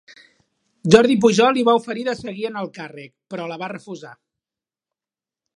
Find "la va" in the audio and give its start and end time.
3.53-3.73